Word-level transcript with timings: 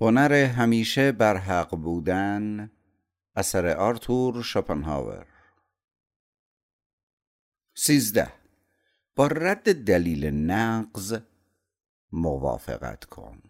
هنر 0.00 0.32
همیشه 0.32 1.12
بر 1.12 1.36
حق 1.36 1.76
بودن 1.76 2.70
اثر 3.36 3.76
آرتور 3.76 4.42
شوپنهاور 4.42 5.26
سیزده. 7.74 8.32
با 9.16 9.26
رد 9.26 9.84
دلیل 9.84 10.24
نقض 10.26 11.18
موافقت 12.12 13.04
کن. 13.04 13.42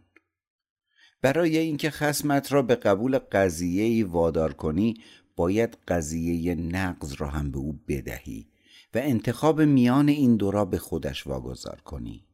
برای 1.22 1.58
اینکه 1.58 1.90
خسمت 1.90 2.52
را 2.52 2.62
به 2.62 2.74
قبول 2.74 3.18
قضیه 3.18 4.06
وادار 4.06 4.52
کنی 4.52 4.94
باید 5.36 5.78
قضیه 5.88 6.54
نقض 6.54 7.12
را 7.12 7.28
هم 7.28 7.50
به 7.50 7.58
او 7.58 7.72
بدهی 7.88 8.48
و 8.94 8.98
انتخاب 8.98 9.62
میان 9.62 10.08
این 10.08 10.36
دو 10.36 10.50
را 10.50 10.64
به 10.64 10.78
خودش 10.78 11.26
واگذار 11.26 11.80
کنی. 11.80 12.26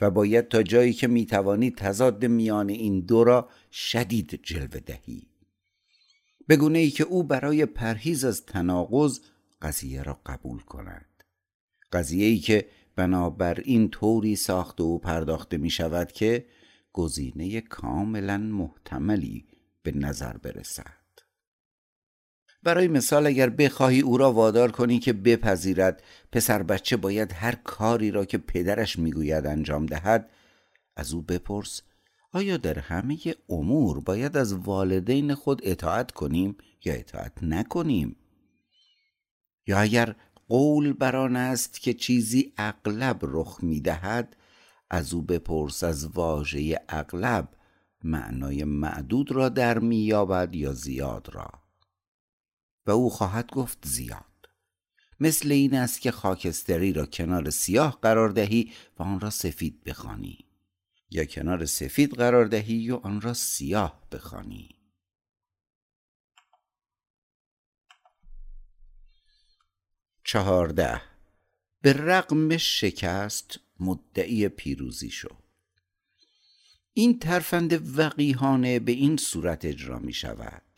و 0.00 0.10
باید 0.10 0.48
تا 0.48 0.62
جایی 0.62 0.92
که 0.92 1.06
می‌توانی 1.06 1.70
تضاد 1.70 2.24
میان 2.24 2.68
این 2.68 3.00
دو 3.00 3.24
را 3.24 3.48
شدید 3.72 4.40
جلوه 4.42 4.80
دهی. 4.80 5.28
بگونه 6.48 6.78
ای 6.78 6.90
که 6.90 7.04
او 7.04 7.22
برای 7.22 7.66
پرهیز 7.66 8.24
از 8.24 8.46
تناقض 8.46 9.20
قضیه 9.62 10.02
را 10.02 10.20
قبول 10.26 10.60
کند. 10.60 11.24
قضیه 11.92 12.26
ای 12.26 12.38
که 12.38 12.68
بنابراین 12.96 13.88
طوری 13.88 14.36
ساخته 14.36 14.82
و 14.82 14.98
پرداخته 14.98 15.56
می 15.56 15.70
شود 15.70 16.12
که 16.12 16.46
گزینه 16.92 17.60
کاملا 17.60 18.38
محتملی 18.38 19.46
به 19.82 19.92
نظر 19.92 20.36
برسد. 20.36 21.03
برای 22.64 22.88
مثال 22.88 23.26
اگر 23.26 23.50
بخواهی 23.50 24.00
او 24.00 24.18
را 24.18 24.32
وادار 24.32 24.70
کنی 24.70 24.98
که 24.98 25.12
بپذیرد 25.12 26.02
پسر 26.32 26.62
بچه 26.62 26.96
باید 26.96 27.32
هر 27.32 27.54
کاری 27.54 28.10
را 28.10 28.24
که 28.24 28.38
پدرش 28.38 28.98
می‌گوید 28.98 29.46
انجام 29.46 29.86
دهد 29.86 30.30
از 30.96 31.12
او 31.12 31.22
بپرس 31.22 31.82
آیا 32.32 32.56
در 32.56 32.78
همه 32.78 33.18
امور 33.48 34.00
باید 34.00 34.36
از 34.36 34.52
والدین 34.52 35.34
خود 35.34 35.60
اطاعت 35.64 36.10
کنیم 36.10 36.56
یا 36.84 36.94
اطاعت 36.94 37.42
نکنیم؟ 37.42 38.16
یا 39.66 39.78
اگر 39.78 40.14
قول 40.48 40.92
بران 40.92 41.36
است 41.36 41.80
که 41.80 41.94
چیزی 41.94 42.52
اغلب 42.56 43.18
رخ 43.22 43.58
می‌دهد 43.62 44.36
از 44.90 45.14
او 45.14 45.22
بپرس 45.22 45.84
از 45.84 46.06
واژه 46.06 46.80
اغلب 46.88 47.48
معنای 48.04 48.64
معدود 48.64 49.32
را 49.32 49.48
در 49.48 49.78
مییابد 49.78 50.54
یا 50.54 50.72
زیاد 50.72 51.28
را. 51.32 51.63
و 52.86 52.90
او 52.90 53.10
خواهد 53.10 53.50
گفت 53.50 53.78
زیاد. 53.86 54.24
مثل 55.20 55.52
این 55.52 55.74
است 55.74 56.00
که 56.00 56.10
خاکستری 56.10 56.92
را 56.92 57.06
کنار 57.06 57.50
سیاه 57.50 57.98
قرار 58.02 58.28
دهی 58.28 58.72
و 58.98 59.02
آن 59.02 59.20
را 59.20 59.30
سفید 59.30 59.84
بخوانی. 59.84 60.44
یا 61.10 61.24
کنار 61.24 61.64
سفید 61.64 62.14
قرار 62.14 62.44
دهی 62.44 62.90
و 62.90 62.96
آن 62.96 63.20
را 63.20 63.34
سیاه 63.34 64.08
بخوانی. 64.12 64.68
چهارده. 70.24 71.02
به 71.80 71.92
رغم 71.92 72.56
شکست 72.56 73.60
مدعی 73.80 74.48
پیروزی 74.48 75.10
شو. 75.10 75.36
این 76.92 77.18
ترفند 77.18 77.98
وقیهانه 77.98 78.78
به 78.78 78.92
این 78.92 79.16
صورت 79.16 79.64
اجرا 79.64 79.98
می 79.98 80.12
شود 80.12 80.73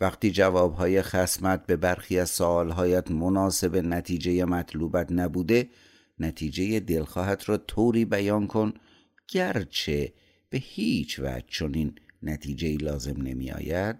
وقتی 0.00 0.30
جوابهای 0.30 1.02
خسمت 1.02 1.66
به 1.66 1.76
برخی 1.76 2.18
از 2.18 2.30
سوالهایت 2.30 3.10
مناسب 3.10 3.76
نتیجه 3.76 4.44
مطلوبت 4.44 5.12
نبوده 5.12 5.70
نتیجه 6.18 6.80
دلخواهت 6.80 7.48
را 7.48 7.56
طوری 7.56 8.04
بیان 8.04 8.46
کن 8.46 8.74
گرچه 9.28 10.12
به 10.50 10.58
هیچ 10.58 11.18
وجه 11.18 11.44
چنین 11.48 11.94
نتیجه 12.22 12.76
لازم 12.76 13.22
نمی 13.22 13.50
آید 13.50 13.96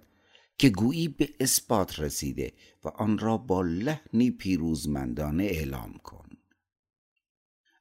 که 0.58 0.68
گویی 0.68 1.08
به 1.08 1.28
اثبات 1.40 2.00
رسیده 2.00 2.52
و 2.84 2.88
آن 2.88 3.18
را 3.18 3.36
با 3.36 3.62
لحنی 3.62 4.30
پیروزمندانه 4.30 5.44
اعلام 5.44 5.92
کن. 5.92 6.28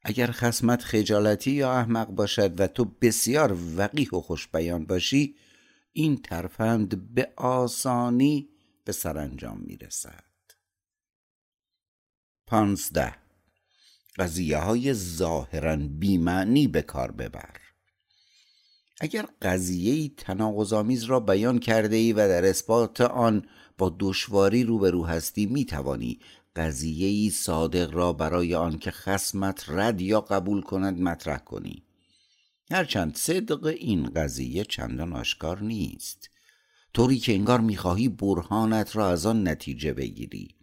اگر 0.03 0.31
خسمت 0.31 0.83
خجالتی 0.83 1.51
یا 1.51 1.73
احمق 1.73 2.07
باشد 2.07 2.59
و 2.59 2.67
تو 2.67 2.85
بسیار 3.01 3.57
وقیح 3.77 4.09
و 4.09 4.22
خوش 4.22 4.47
بیان 4.47 4.85
باشی 4.85 5.35
این 6.00 6.18
ترفند 6.18 7.13
به 7.13 7.34
آسانی 7.38 8.50
به 8.85 8.91
سرانجام 8.91 9.59
می 9.66 9.78
رسد 9.78 10.24
پانزده. 12.47 13.16
قضیه 14.18 14.57
های 14.57 14.94
ظاهرا 14.94 15.75
بیمعنی 15.75 16.68
به 16.68 16.81
کار 16.81 17.12
ببر. 17.12 17.56
اگر 19.00 19.28
قضیه 19.41 20.09
تناقض 20.18 20.74
را 21.07 21.19
بیان 21.19 21.59
کرده 21.59 21.96
ای 21.96 22.13
و 22.13 22.16
در 22.16 22.46
اثبات 22.46 23.02
آن 23.02 23.46
با 23.78 23.96
دشواری 24.00 24.63
روبرو 24.63 25.06
هستی 25.06 25.46
می 25.46 25.66
توانی 25.66 26.19
قضیه 26.56 27.31
صادق 27.31 27.94
را 27.94 28.13
برای 28.13 28.56
آنکه 28.56 28.91
خسمت 28.91 29.66
رد 29.68 30.02
یا 30.02 30.22
قبول 30.22 30.62
کند 30.62 31.00
مطرح 31.00 31.38
کنی. 31.38 31.87
هرچند 32.72 33.16
صدق 33.16 33.66
این 33.66 34.09
قضیه 34.09 34.63
چندان 34.63 35.13
آشکار 35.13 35.61
نیست 35.63 36.29
طوری 36.94 37.19
که 37.19 37.33
انگار 37.33 37.59
می‌خواهی 37.59 38.09
برهانت 38.09 38.95
را 38.95 39.09
از 39.09 39.25
آن 39.25 39.47
نتیجه 39.47 39.94
بگیری 39.94 40.55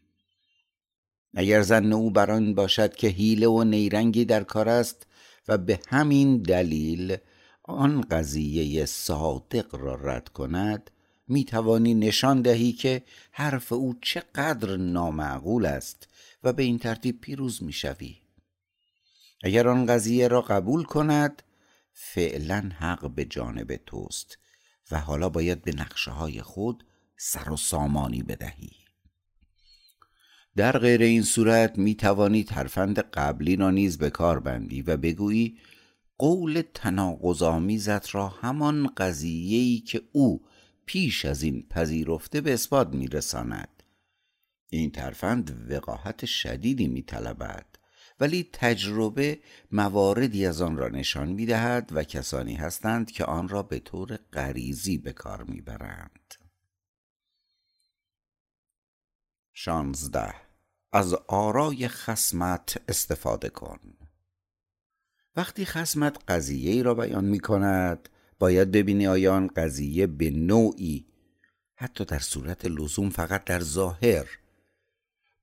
اگر 1.34 1.62
زن 1.62 1.93
او 1.93 2.10
بر 2.10 2.31
آن 2.31 2.54
باشد 2.54 2.94
که 2.94 3.09
حیله 3.09 3.47
و 3.47 3.64
نیرنگی 3.64 4.25
در 4.25 4.43
کار 4.43 4.69
است 4.69 5.06
و 5.48 5.59
به 5.59 5.81
همین 5.88 6.43
دلیل 6.43 7.16
آن 7.62 8.00
قضیه 8.00 8.87
صادق 8.87 9.75
را 9.75 9.94
رد 9.94 10.28
کند 10.28 10.91
می 11.28 11.44
توانی 11.44 11.94
نشان 11.94 12.43
دهی 12.43 12.72
که 12.72 13.03
حرف 13.32 13.72
او 13.72 13.94
چقدر 14.03 14.76
نامعقول 14.76 15.66
است 15.66 16.09
و 16.44 16.53
به 16.53 16.62
این 16.62 16.78
ترتیب 16.78 17.20
پیروز 17.20 17.62
می 17.62 17.72
شوی. 17.72 18.16
اگر 19.43 19.69
آن 19.69 19.87
قضیه 19.87 20.28
را 20.28 20.41
قبول 20.41 20.84
کند 20.84 21.43
فعلا 21.94 22.71
حق 22.78 23.10
به 23.10 23.25
جانب 23.25 23.77
توست 23.77 24.38
و 24.91 25.00
حالا 25.00 25.28
باید 25.28 25.62
به 25.62 25.72
نقشه 25.72 26.10
های 26.10 26.43
خود 26.43 26.84
سر 27.16 27.50
و 27.50 27.56
سامانی 27.56 28.22
بدهی. 28.22 28.71
در 30.56 30.78
غیر 30.78 31.03
این 31.03 31.22
صورت 31.22 31.78
می 31.78 31.94
توانی 31.94 32.44
ترفند 32.44 32.99
قبلی 32.99 33.56
را 33.56 33.71
نیز 33.71 33.99
به 33.99 34.10
کار 34.10 34.41
بندی 34.41 34.82
و 34.82 34.97
بگویی 34.97 35.59
قول 36.19 36.62
تناقض 36.75 37.43
را 38.12 38.28
همان 38.28 38.87
قضیه‌ای 38.87 39.78
که 39.78 40.03
او 40.12 40.47
پیش 40.87 41.25
از 41.25 41.43
این 41.43 41.66
پذیرفته 41.71 42.41
به 42.41 42.55
اثبات 42.55 42.88
میرساند. 42.88 43.82
این 44.71 44.91
ترفند 44.91 45.72
وقاحت 45.72 46.26
شدیدی 46.26 46.88
میطلبد. 46.88 47.66
ولی 48.20 48.50
تجربه 48.52 49.38
مواردی 49.72 50.47
از 50.47 50.62
آن 50.62 50.76
را 50.76 50.88
نشان 50.88 51.28
می‌دهد 51.28 51.91
و 51.92 52.04
کسانی 52.04 52.54
هستند 52.54 53.10
که 53.10 53.25
آن 53.25 53.48
را 53.48 53.62
به 53.62 53.78
طور 53.78 54.16
غریزی 54.32 54.98
به 54.98 55.12
کار 55.12 55.42
می‌برند. 55.42 56.34
شانزده. 59.52 60.34
از 60.92 61.14
آرای 61.14 61.88
خسمت 61.88 62.82
استفاده 62.88 63.48
کن. 63.48 63.78
وقتی 65.36 65.64
خسمت 65.64 66.16
قضیه 66.28 66.72
ای 66.72 66.82
را 66.82 66.94
بیان 66.94 67.25
می 67.25 67.41
کند 67.41 68.08
باید 68.38 68.70
ببینی 68.70 69.06
آیا 69.06 69.34
آن 69.34 69.46
قضیه 69.46 70.06
به 70.06 70.31
نوعی 70.31 71.06
حتی 71.75 72.04
در 72.04 72.19
صورت 72.19 72.64
لزوم 72.64 73.10
فقط 73.10 73.44
در 73.44 73.60
ظاهر 73.60 74.26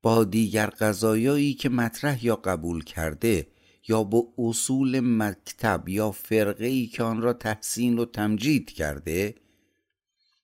با 0.01 0.23
دیگر 0.23 0.67
قضایایی 0.67 1.53
که 1.53 1.69
مطرح 1.69 2.25
یا 2.25 2.35
قبول 2.35 2.83
کرده 2.83 3.47
یا 3.87 4.03
با 4.03 4.27
اصول 4.37 4.99
مکتب 4.99 5.89
یا 5.89 6.11
فرقه 6.11 6.65
ای 6.65 6.87
که 6.87 7.03
آن 7.03 7.21
را 7.21 7.33
تحسین 7.33 7.99
و 7.99 8.05
تمجید 8.05 8.71
کرده 8.71 9.35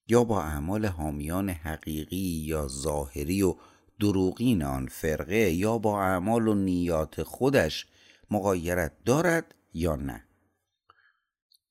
یا 0.07 0.24
با 0.24 0.44
اعمال 0.44 0.86
حامیان 0.86 1.50
حقیقی 1.50 2.44
یا 2.45 2.68
ظاهری 2.68 3.42
و 3.42 3.56
دروغین 4.00 4.63
آن 4.63 4.88
فرقه 4.88 5.51
یا 5.51 5.77
با 5.77 6.04
اعمال 6.04 6.48
و 6.48 6.54
نیات 6.54 7.24
خودش 7.24 7.88
مقایرت 8.31 9.04
دارد 9.06 9.56
یا 9.74 9.95
نه؟ 9.95 10.26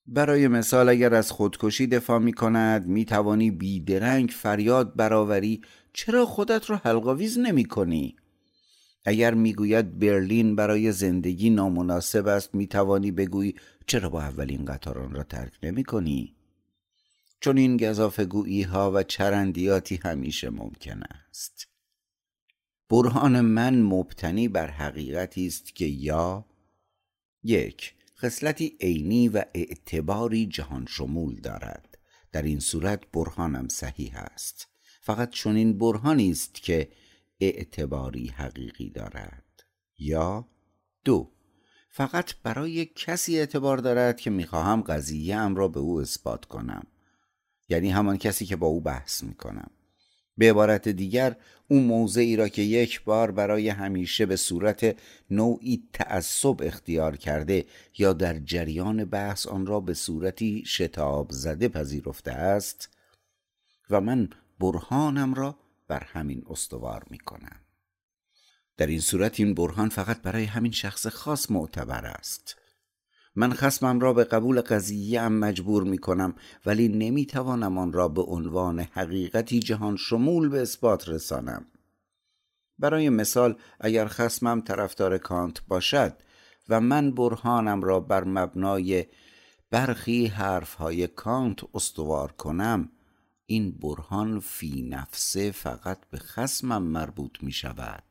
برای 0.08 0.49
مثال 0.49 0.88
اگر 0.88 1.14
از 1.14 1.31
خودکشی 1.31 1.87
دفاع 1.87 2.19
می 2.19 2.32
کند 2.32 2.87
می 2.87 3.05
توانی 3.05 3.50
بیدرنگ 3.50 4.29
فریاد 4.29 4.97
برآوری 4.97 5.62
چرا 5.93 6.26
خودت 6.26 6.70
را 6.70 6.76
حلقاویز 6.76 7.38
نمی 7.38 7.64
کنی؟ 7.64 8.17
اگر 9.05 9.35
می‌گوید 9.35 9.99
برلین 9.99 10.56
برای 10.56 10.93
زندگی 10.93 11.50
نامناسب 11.50 12.26
است 12.26 12.55
می 12.55 12.67
توانی 12.67 13.11
بگویی 13.11 13.55
چرا 13.87 14.08
با 14.08 14.23
اولین 14.23 14.64
قطاران 14.64 15.14
را 15.14 15.23
ترک 15.23 15.53
نمی 15.62 15.85
کنی؟ 15.85 16.37
چون 17.41 17.59
این 17.59 17.76
گذاف 17.76 18.20
گویی 18.20 18.62
ها 18.62 18.93
و 18.94 19.02
چرندیاتی 19.02 20.00
همیشه 20.02 20.50
ممکن 20.50 21.00
است 21.31 21.69
برهان 22.91 23.41
من 23.41 23.82
مبتنی 23.82 24.49
بر 24.49 24.70
حقیقتی 24.70 25.47
است 25.47 25.75
که 25.75 25.85
یا 25.85 26.44
یک 27.43 27.96
خصلتی 28.19 28.77
عینی 28.81 29.29
و 29.29 29.45
اعتباری 29.55 30.47
جهان 30.47 30.87
شمول 30.89 31.41
دارد. 31.41 31.99
در 32.33 32.43
این 32.43 32.61
صورت 32.61 33.11
برهانم 33.11 33.69
صحیح 33.69 34.17
است. 34.17 34.69
فقط 35.01 35.31
چنین 35.31 35.79
برهانی 35.79 36.31
است 36.31 36.55
که 36.55 36.89
اعتباری 37.41 38.29
حقیقی 38.29 38.91
دارد. 38.91 39.45
یا 39.99 40.49
دو 41.05 41.33
فقط 41.91 42.35
برای 42.43 42.87
کسی 42.87 43.39
اعتبار 43.39 43.79
دارد 43.79 44.21
که 44.21 44.31
می‌خواهم 44.31 44.81
قضیه 44.81 45.37
ام 45.37 45.57
را 45.57 45.69
به 45.69 45.81
او 45.81 46.01
اثبات 46.01 46.45
کنم. 46.45 46.87
یعنی 47.69 47.91
همان 47.91 48.17
کسی 48.17 48.47
که 48.47 48.57
با 48.57 48.67
او 48.67 48.81
بحث 48.81 49.23
می‌کنم. 49.23 49.71
به 50.38 50.50
عبارت 50.50 50.88
دیگر 50.88 51.37
اون 51.69 51.83
موضعی 51.83 52.37
را 52.37 52.49
که 52.49 52.62
یک 52.62 53.05
بار 53.05 53.31
برای 53.31 53.69
همیشه 53.69 54.27
به 54.27 54.37
صورت 54.37 54.97
نوعی 55.31 55.88
تعصب 55.93 56.62
اختیار 56.62 57.17
کرده 57.17 57.65
یا 57.99 58.12
در 58.12 58.38
جریان 58.38 59.05
بحث 59.05 59.47
آن 59.47 59.67
را 59.67 59.81
به 59.81 59.94
صورتی 59.94 60.65
شتاب 60.67 61.31
زده 61.31 61.69
پذیرفته 61.69 62.33
است 62.33 62.88
و 63.91 64.00
من 64.00 64.29
برهانم 64.61 65.35
را 65.35 65.59
بر 65.88 66.03
همین 66.05 66.43
استوار 66.50 67.05
می 67.11 67.19
کنم. 67.19 67.61
در 68.77 68.87
این 68.87 69.00
صورت 69.00 69.41
این 69.41 69.55
برهان 69.55 69.88
فقط 69.88 70.23
برای 70.23 70.44
همین 70.44 70.73
شخص 70.73 71.06
خاص 71.06 71.50
معتبر 71.50 72.06
است 72.06 72.56
من 73.37 73.53
خسمم 73.53 74.00
را 74.00 74.12
به 74.12 74.25
قبول 74.25 74.61
قضیه 74.61 75.21
ام 75.21 75.33
مجبور 75.33 75.83
می 75.83 75.99
کنم 75.99 76.35
ولی 76.67 76.88
نمی 76.88 77.27
توانم 77.27 77.79
آن 77.79 77.93
را 77.93 78.09
به 78.09 78.23
عنوان 78.23 78.81
حقیقتی 78.81 79.61
جهان 79.61 79.97
شمول 79.97 80.49
به 80.49 80.62
اثبات 80.62 81.09
رسانم. 81.09 81.65
برای 82.79 83.09
مثال 83.09 83.56
اگر 83.81 84.06
خسمم 84.06 84.61
طرفدار 84.61 85.19
کانت 85.19 85.67
باشد 85.69 86.12
و 86.69 86.81
من 86.81 87.11
برهانم 87.11 87.83
را 87.83 88.00
بر 88.00 88.25
مبنای 88.25 89.06
برخی 89.71 90.27
حرفهای 90.27 91.06
کانت 91.06 91.59
استوار 91.75 92.33
کنم 92.33 92.91
این 93.47 93.71
برهان 93.71 94.41
فی 94.41 94.83
نفسه 94.83 95.50
فقط 95.50 95.99
به 96.11 96.19
خسمم 96.19 96.83
مربوط 96.83 97.43
می 97.43 97.53
شود. 97.53 98.03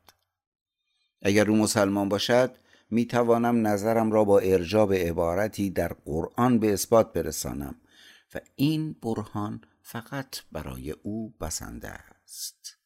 اگر 1.22 1.50
او 1.50 1.56
مسلمان 1.56 2.08
باشد 2.08 2.56
می 2.90 3.06
توانم 3.06 3.66
نظرم 3.66 4.12
را 4.12 4.24
با 4.24 4.38
ارجاب 4.38 4.92
عبارتی 4.92 5.70
در 5.70 5.92
قرآن 5.92 6.58
به 6.58 6.72
اثبات 6.72 7.12
برسانم. 7.12 7.74
و 8.34 8.40
این 8.56 8.92
برهان 8.92 9.60
فقط 9.82 10.36
برای 10.52 10.90
او 10.90 11.34
بسنده 11.40 11.88
است. 11.88 12.78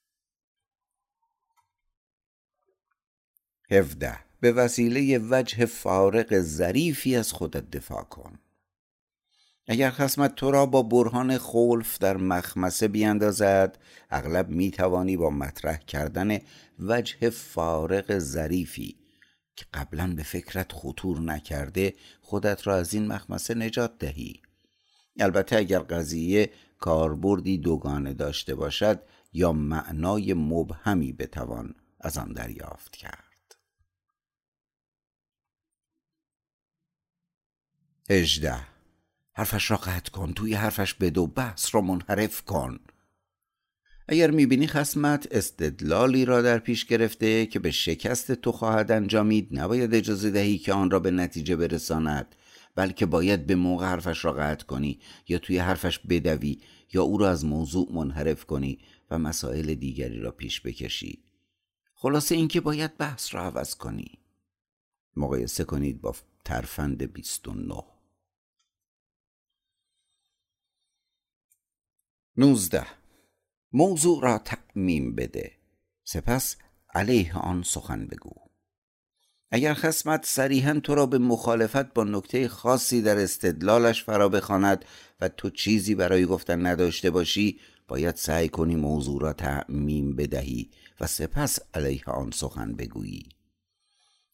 هفده. 3.70 4.18
به 4.40 4.52
وسیله 4.52 5.18
وجه 5.18 5.66
فارق 5.66 6.40
ظریفی 6.40 7.16
از 7.16 7.32
خودت 7.32 7.70
دفاع 7.70 8.02
کن. 8.04 8.38
اگر 9.68 9.90
خسمت 9.90 10.34
تو 10.34 10.50
را 10.50 10.66
با 10.66 10.82
برهان 10.82 11.38
خولف 11.38 11.98
در 11.98 12.16
مخمسه 12.16 12.88
بیاندازد 12.88 13.78
اغلب 14.10 14.48
می 14.48 14.70
توانی 14.70 15.16
با 15.16 15.30
مطرح 15.30 15.76
کردن 15.76 16.38
وجه 16.78 17.30
فارق 17.30 18.18
ظریفی 18.18 18.99
که 19.60 19.66
قبلا 19.74 20.14
به 20.16 20.22
فکرت 20.22 20.72
خطور 20.72 21.20
نکرده 21.20 21.94
خودت 22.20 22.66
را 22.66 22.76
از 22.76 22.94
این 22.94 23.06
مخمسه 23.06 23.54
نجات 23.54 23.98
دهی. 23.98 24.42
البته 25.18 25.56
اگر 25.56 25.78
قضیه 25.78 26.50
کاربردی 26.78 27.58
دوگانه 27.58 28.14
داشته 28.14 28.54
باشد 28.54 29.02
یا 29.32 29.52
معنای 29.52 30.34
مبهمی 30.34 31.12
بتوان 31.12 31.74
از 32.00 32.18
آن 32.18 32.32
دریافت 32.32 32.96
کرد. 32.96 33.56
هجده 38.10 38.66
حرفش 39.32 39.70
را 39.70 39.76
قطع 39.76 40.10
کن 40.10 40.32
توی 40.32 40.54
حرفش 40.54 40.94
بدو 40.94 41.26
بحث 41.26 41.74
را 41.74 41.80
منحرف 41.80 42.44
کن. 42.44 42.80
اگر 44.12 44.30
می‌بینی 44.30 44.66
خسمت 44.66 45.28
استدلالی 45.30 46.24
را 46.24 46.42
در 46.42 46.58
پیش 46.58 46.84
گرفته 46.84 47.46
که 47.46 47.58
به 47.58 47.70
شکست 47.70 48.32
تو 48.32 48.52
خواهد 48.52 48.92
انجامید 48.92 49.48
نباید 49.58 49.94
اجازه 49.94 50.30
دهی 50.30 50.58
که 50.58 50.72
آن 50.72 50.90
را 50.90 50.98
به 51.00 51.10
نتیجه 51.10 51.56
برساند 51.56 52.34
بلکه 52.74 53.06
باید 53.06 53.46
به 53.46 53.54
موقع 53.54 53.86
حرفش 53.86 54.24
را 54.24 54.32
قطع 54.32 54.66
کنی 54.66 55.00
یا 55.28 55.38
توی 55.38 55.58
حرفش 55.58 55.98
بدوی 55.98 56.60
یا 56.92 57.02
او 57.02 57.18
را 57.18 57.30
از 57.30 57.44
موضوع 57.44 57.92
منحرف 57.92 58.44
کنی 58.44 58.78
و 59.10 59.18
مسائل 59.18 59.74
دیگری 59.74 60.18
را 60.18 60.30
پیش 60.30 60.60
بکشی. 60.60 61.22
خلاصه 61.94 62.34
اینکه 62.34 62.60
باید 62.60 62.96
بحث 62.96 63.34
را 63.34 63.42
عوض 63.42 63.74
کنی. 63.74 64.18
مقایسه 65.16 65.64
کنید 65.64 66.00
با 66.00 66.14
ترفند 66.44 67.12
29 67.12 67.82
نوزده 72.36 72.99
موضوع 73.72 74.22
را 74.22 74.38
تعمیم 74.38 75.14
بده. 75.14 75.52
سپس 76.04 76.56
علیه 76.94 77.38
آن 77.38 77.62
سخن 77.62 78.06
بگو. 78.06 78.32
اگر 79.50 79.74
خسمت 79.74 80.26
صریحا 80.26 80.80
تو 80.84 80.94
را 80.94 81.06
به 81.06 81.18
مخالفت 81.18 81.94
با 81.94 82.04
نکته 82.04 82.48
خاصی 82.48 83.02
در 83.02 83.18
استدلالش 83.18 84.04
فرا 84.04 84.28
بخواند 84.28 84.84
و 85.20 85.28
تو 85.28 85.50
چیزی 85.50 85.94
برای 85.94 86.26
گفتن 86.26 86.66
نداشته 86.66 87.10
باشی 87.10 87.60
باید 87.88 88.16
سعی 88.16 88.48
کنی 88.48 88.76
موضوع 88.76 89.22
را 89.22 89.32
تعمیم 89.32 90.16
بدهی 90.16 90.70
و 91.00 91.06
سپس 91.06 91.58
علیه 91.74 92.04
آن 92.06 92.30
سخن 92.30 92.72
بگویی. 92.72 93.28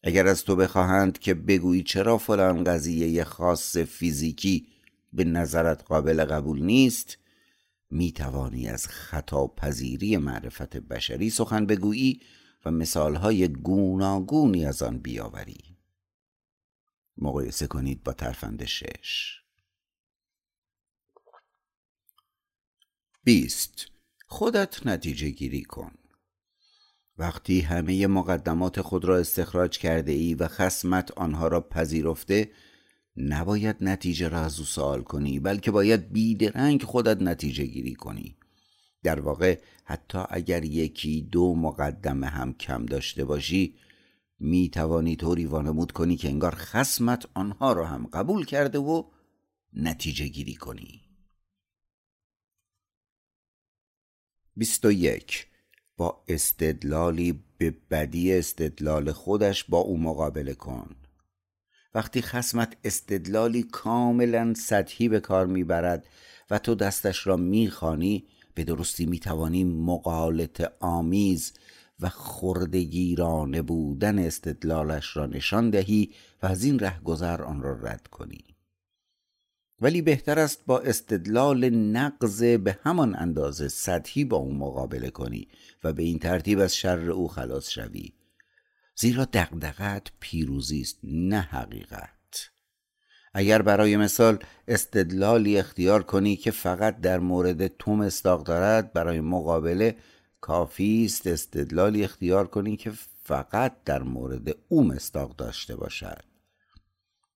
اگر 0.03 0.27
از 0.27 0.43
تو 0.43 0.55
بخواهند 0.55 1.19
که 1.19 1.33
بگویی 1.33 1.83
چرا 1.83 2.17
فلان 2.17 2.63
قضیه 2.63 3.23
خاص 3.23 3.77
فیزیکی 3.77 4.67
به 5.13 5.23
نظرت 5.23 5.83
قابل 5.83 6.25
قبول 6.25 6.61
نیست 6.63 7.17
می 7.89 8.11
توانی 8.11 8.67
از 8.67 8.87
خطا 8.87 9.47
پذیری 9.47 10.17
معرفت 10.17 10.77
بشری 10.77 11.29
سخن 11.29 11.65
بگویی 11.65 12.21
و 12.65 12.71
مثالهای 12.71 13.47
گوناگونی 13.47 14.65
از 14.65 14.81
آن 14.81 14.99
بیاوری. 14.99 15.77
مقایسه 17.17 17.67
کنید 17.67 18.03
با 18.03 18.13
ترفند 18.13 18.65
شش. 18.65 19.41
بیست. 23.23 23.85
خودت 24.27 24.87
نتیجه 24.87 25.29
گیری 25.29 25.63
کن. 25.63 25.91
وقتی 27.17 27.61
همه 27.61 28.07
مقدمات 28.07 28.81
خود 28.81 29.05
را 29.05 29.17
استخراج 29.17 29.77
کرده 29.77 30.11
ای 30.11 30.33
و 30.33 30.47
خسمت 30.47 31.11
آنها 31.11 31.47
را 31.47 31.61
پذیرفته 31.61 32.51
نباید 33.17 33.75
نتیجه 33.81 34.27
را 34.27 34.39
از 34.39 34.59
او 34.59 34.65
سوال 34.65 35.01
کنی 35.01 35.39
بلکه 35.39 35.71
باید 35.71 36.11
بیدرنگ 36.13 36.83
خودت 36.83 37.21
نتیجه 37.21 37.65
گیری 37.65 37.95
کنی. 37.95 38.35
در 39.03 39.19
واقع 39.19 39.59
حتی 39.83 40.19
اگر 40.29 40.65
یکی 40.65 41.21
دو 41.21 41.55
مقدمه 41.55 42.27
هم 42.27 42.53
کم 42.53 42.85
داشته 42.85 43.25
باشی 43.25 43.75
می 44.39 44.69
توانی 44.69 45.15
طوری 45.15 45.45
وانمود 45.45 45.91
کنی 45.91 46.17
که 46.17 46.27
انگار 46.27 46.55
خسمت 46.55 47.25
آنها 47.33 47.73
را 47.73 47.87
هم 47.87 48.07
قبول 48.07 48.45
کرده 48.45 48.79
و 48.79 49.03
نتیجه 49.73 50.27
گیری 50.27 50.55
کنی. 50.55 51.01
بیست 54.55 54.85
و 54.85 54.91
یک. 54.91 55.47
با 55.97 56.23
استدلالی 56.27 57.43
به 57.57 57.75
بدی 57.91 58.33
استدلال 58.33 59.11
خودش 59.11 59.63
با 59.63 59.77
او 59.77 59.97
مقابله 59.99 60.53
کن. 60.53 60.95
وقتی 61.97 62.21
خسمت 62.21 62.77
استدلالی 62.83 63.63
کاملا 63.63 64.53
سطحی 64.53 65.09
به 65.09 65.19
کار 65.19 65.47
می‌برد 65.47 66.07
و 66.49 66.59
تو 66.59 66.75
دستش 66.75 67.27
را 67.27 67.37
می‌خوانی 67.37 68.25
به 68.53 68.63
درستی 68.63 69.05
می‌توانی 69.05 69.63
مقالت 69.63 70.73
آمیز 70.79 71.53
و 71.99 72.09
خردگیرانه 72.09 73.61
بودن 73.61 74.19
استدلالش 74.19 75.17
را 75.17 75.25
نشان 75.25 75.69
دهی 75.69 76.13
و 76.43 76.45
از 76.45 76.63
این 76.63 76.79
رهگذر 76.79 77.41
آن 77.41 77.61
را 77.61 77.73
رد 77.81 78.07
کنی. 78.07 78.43
ولی 79.81 80.01
بهتر 80.01 80.39
است 80.39 80.65
با 80.65 80.79
استدلال 80.79 81.69
نقض 81.69 82.43
به 82.43 82.79
همان 82.83 83.15
اندازه 83.15 83.67
سطحی 83.67 84.25
با 84.25 84.37
او 84.37 84.53
مقابله 84.53 85.09
کنی 85.09 85.47
و 85.83 85.93
به 85.93 86.03
این 86.03 86.19
ترتیب 86.19 86.59
از 86.59 86.75
شر 86.75 87.11
او 87.11 87.27
خلاص 87.27 87.69
شوی. 87.69 88.16
زیرا 88.99 89.25
دقدقت 89.25 90.07
پیروزی 90.19 90.81
است 90.81 90.99
نه 91.03 91.39
حقیقت. 91.39 92.49
اگر 93.33 93.61
برای 93.61 93.97
مثال 93.97 94.43
استدلالی 94.67 95.57
اختیار 95.57 96.03
کنی 96.03 96.35
که 96.35 96.51
فقط 96.51 97.01
در 97.01 97.19
مورد 97.19 97.67
تو 97.67 97.95
مستاق 97.95 98.43
دارد 98.43 98.93
برای 98.93 99.21
مقابله 99.21 99.97
کافی 100.41 101.05
است 101.05 101.27
استدلالی 101.27 102.03
اختیار 102.03 102.47
کنی 102.47 102.77
که 102.77 102.91
فقط 103.23 103.83
در 103.83 104.03
مورد 104.03 104.55
او 104.67 104.83
مستاق 104.83 105.35
داشته 105.35 105.75
باشد. 105.75 106.23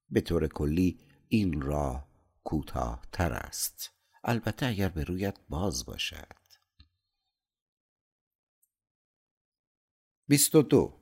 به 0.09 0.21
طور 0.21 0.47
کلی 0.47 0.99
این 1.27 1.61
راه 1.61 2.07
کوتاه 2.43 3.01
تر 3.11 3.33
است. 3.33 3.89
البته 4.23 4.65
اگر 4.65 4.89
به 4.89 5.03
رویت 5.03 5.37
باز 5.49 5.85
باشد. 5.85 6.41
بیست 10.27 10.55
و 10.55 10.61
دو 10.61 11.00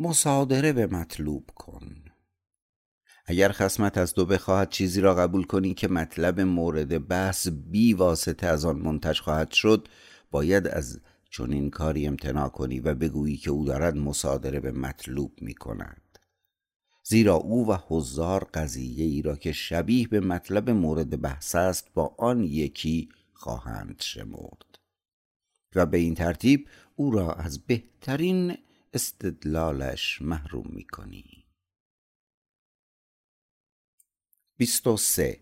مصادره 0.00 0.72
به 0.72 0.86
مطلوب 0.86 1.50
کن. 1.54 2.04
اگر 3.26 3.52
خسمت 3.52 3.98
از 3.98 4.14
تو 4.14 4.26
بخواهد 4.26 4.70
چیزی 4.70 5.00
را 5.00 5.14
قبول 5.14 5.44
کنی 5.44 5.74
که 5.74 5.88
مطلب 5.88 6.40
مورد 6.40 7.08
بحث 7.08 7.48
بی 7.48 7.94
واسطه 7.94 8.46
از 8.46 8.64
آن 8.64 8.76
منتج 8.76 9.20
خواهد 9.20 9.52
شد 9.52 9.88
باید 10.30 10.68
از 10.68 11.00
چنین 11.30 11.70
کاری 11.70 12.06
امتناع 12.06 12.48
کنی 12.48 12.80
و 12.80 12.94
بگویی 12.94 13.36
که 13.36 13.50
او 13.50 13.64
دارد 13.64 13.96
مصادره 13.96 14.60
به 14.60 14.72
مطلوب 14.72 15.32
می 15.40 15.54
کند. 15.54 16.18
زیرا 17.04 17.34
او 17.34 17.68
و 17.68 17.78
حضار 17.88 18.44
قضیه 18.54 19.04
ای 19.04 19.22
را 19.22 19.36
که 19.36 19.52
شبیه 19.52 20.08
به 20.08 20.20
مطلب 20.20 20.70
مورد 20.70 21.20
بحث 21.20 21.54
است 21.54 21.94
با 21.94 22.14
آن 22.18 22.44
یکی 22.44 23.08
خواهند 23.32 23.96
شمرد. 24.00 24.78
و 25.74 25.86
به 25.86 25.98
این 25.98 26.14
ترتیب 26.14 26.68
او 26.96 27.10
را 27.10 27.32
از 27.32 27.66
بهترین 27.66 28.56
استدلالش 28.92 30.22
محروم 30.22 30.66
می 30.68 30.84
کنی 30.84 31.46
23 34.56 35.40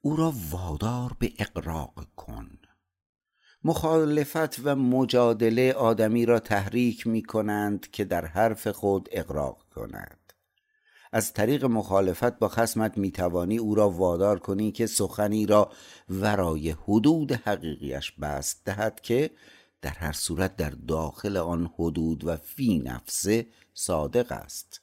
او 0.00 0.16
را 0.16 0.32
وادار 0.50 1.16
به 1.18 1.32
اقراق 1.38 2.06
کن. 2.16 2.58
مخالفت 3.64 4.60
و 4.66 4.76
مجادله 4.76 5.72
آدمی 5.72 6.26
را 6.26 6.40
تحریک 6.40 7.06
می 7.06 7.22
کنند 7.22 7.90
که 7.90 8.04
در 8.04 8.26
حرف 8.26 8.68
خود 8.68 9.08
اقراق 9.12 9.64
کند. 9.74 10.32
از 11.12 11.32
طریق 11.32 11.64
مخالفت 11.64 12.38
با 12.38 12.48
خسمت 12.48 12.98
می 12.98 13.10
توانی 13.10 13.58
او 13.58 13.74
را 13.74 13.90
وادار 13.90 14.38
کنی 14.38 14.72
که 14.72 14.86
سخنی 14.86 15.46
را 15.46 15.72
ورای 16.08 16.70
حدود 16.70 17.32
حقیقیش 17.32 18.12
بست 18.12 18.64
دهد 18.64 19.00
که 19.00 19.30
در 19.82 19.90
هر 19.90 20.12
صورت 20.12 20.56
در 20.56 20.70
داخل 20.70 21.36
آن 21.36 21.70
حدود 21.74 22.24
و 22.24 22.36
فی 22.36 22.78
نفسه 22.78 23.46
صادق 23.74 24.32
است. 24.32 24.80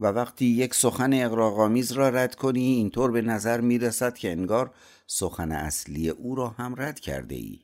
و 0.00 0.06
وقتی 0.06 0.46
یک 0.46 0.74
سخن 0.74 1.12
اقراقامیز 1.12 1.92
را 1.92 2.08
رد 2.08 2.34
کنی 2.34 2.64
اینطور 2.64 3.10
به 3.10 3.22
نظر 3.22 3.60
می 3.60 3.78
رسد 3.78 4.14
که 4.14 4.32
انگار 4.32 4.74
سخن 5.06 5.52
اصلی 5.52 6.08
او 6.08 6.34
را 6.34 6.48
هم 6.48 6.74
رد 6.78 7.00
کرده 7.00 7.34
ای 7.34 7.60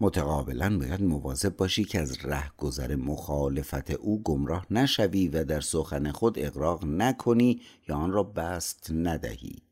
متقابلا 0.00 0.78
باید 0.78 1.02
مواظب 1.02 1.56
باشی 1.56 1.84
که 1.84 2.00
از 2.00 2.24
رهگذر 2.24 2.96
مخالفت 2.96 3.90
او 3.90 4.22
گمراه 4.22 4.66
نشوی 4.70 5.28
و 5.28 5.44
در 5.44 5.60
سخن 5.60 6.12
خود 6.12 6.38
اقراق 6.38 6.84
نکنی 6.84 7.60
یا 7.88 7.96
آن 7.96 8.12
را 8.12 8.22
بست 8.22 8.90
ندهی. 8.90 9.63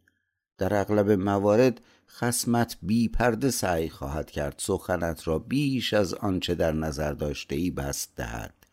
در 0.62 0.75
اغلب 0.75 1.11
موارد 1.11 1.81
خسمت 2.09 2.76
بی 2.83 3.09
پرده 3.09 3.50
سعی 3.50 3.88
خواهد 3.88 4.31
کرد 4.31 4.54
سخنت 4.59 5.28
را 5.28 5.38
بیش 5.38 5.95
از 5.95 6.14
آنچه 6.14 6.54
در 6.54 6.73
نظر 6.73 7.12
داشته 7.12 7.54
ای 7.54 7.71
بست 7.71 8.16
دهد. 8.16 8.66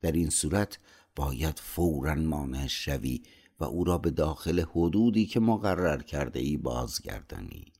در 0.00 0.12
این 0.12 0.30
صورت 0.30 0.78
باید 1.16 1.58
فورا 1.58 2.14
مانع 2.14 2.66
شوی 2.66 3.22
و 3.60 3.64
او 3.64 3.84
را 3.84 3.98
به 3.98 4.10
داخل 4.10 4.60
حدودی 4.60 5.26
که 5.26 5.40
مقرر 5.40 6.02
کرده 6.02 6.40
ای 6.40 6.56
بازگردانی. 6.56 7.72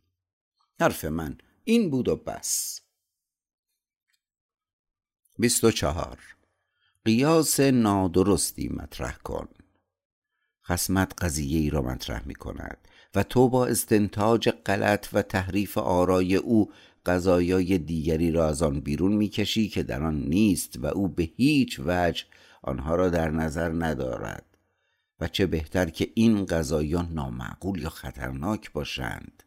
حرف 0.80 1.04
من 1.04 1.38
این 1.64 1.90
بود 1.90 2.08
و 2.08 2.16
بس. 2.16 2.80
24 5.38 6.18
قیاس 7.04 7.60
نادرستی 7.60 8.68
مطرح 8.68 9.16
کن. 9.16 9.48
خسمت 10.64 11.24
قضیه 11.24 11.58
ای 11.58 11.70
را 11.70 11.82
مطرح 11.82 12.28
می 12.28 12.34
کند 12.34 12.88
و 13.16 13.22
تو 13.22 13.48
با 13.48 13.66
استنتاج 13.66 14.48
غلط 14.48 15.08
و 15.12 15.22
تحریف 15.22 15.78
آرای 15.78 16.36
او 16.36 16.70
قضایای 17.06 17.78
دیگری 17.78 18.30
را 18.30 18.48
از 18.48 18.62
آن 18.62 18.80
بیرون 18.80 19.12
می‌کشی 19.12 19.68
که 19.68 19.82
در 19.82 20.02
آن 20.02 20.20
نیست 20.20 20.78
و 20.78 20.86
او 20.86 21.08
به 21.08 21.22
هیچ 21.36 21.80
وجه 21.84 22.24
آنها 22.62 22.94
را 22.94 23.08
در 23.08 23.30
نظر 23.30 23.68
ندارد. 23.68 24.44
و 25.20 25.28
چه 25.28 25.46
بهتر 25.46 25.90
که 25.90 26.10
این 26.14 26.44
قضایان 26.44 27.08
نامعقول 27.12 27.82
یا 27.82 27.88
خطرناک 27.88 28.72
باشند. 28.72 29.42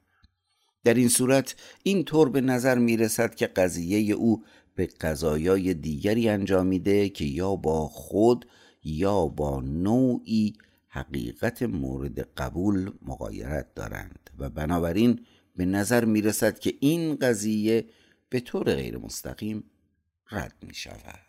در 0.84 0.94
این 0.94 1.10
صورت 1.10 1.56
این 1.84 2.04
طور 2.04 2.30
به 2.30 2.42
نظر 2.42 2.78
می 2.78 2.98
رسد 2.98 3.36
که 3.36 3.48
قضیه 3.48 4.14
او 4.14 4.44
به 4.76 4.86
قضایای 4.86 5.74
دیگری 5.74 6.30
انجامیده 6.30 7.10
که 7.10 7.26
یا 7.26 7.56
با 7.56 7.88
خود 7.88 8.46
یا 8.84 9.26
با 9.26 9.62
نوعی 9.62 10.54
حقیقت 10.90 11.64
مورد 11.64 12.20
قبول 12.20 12.92
مقایرت 13.02 13.74
دارند 13.74 14.30
و 14.38 14.50
بنابراین 14.50 15.26
به 15.56 15.66
نظر 15.66 16.06
می 16.06 16.22
رسد 16.22 16.60
که 16.60 16.74
این 16.80 17.16
قضیه 17.16 17.90
به 18.30 18.40
طور 18.40 18.76
غیر 18.76 18.98
مستقیم 18.98 19.64
رد 20.32 20.56
می 20.68 20.74
شود 20.74 21.29